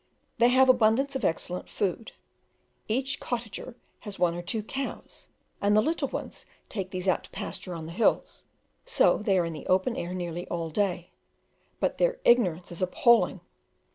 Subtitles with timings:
[0.39, 2.13] They have abundance of excellent food.
[2.87, 5.29] Each cottager has one or two cows,
[5.61, 8.47] and the little ones take these out to pasture on the hills,
[8.83, 11.11] so they are in the open air nearly all day:
[11.79, 13.41] but their ignorance is appalling!